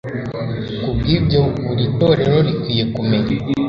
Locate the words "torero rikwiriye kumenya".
1.99-3.33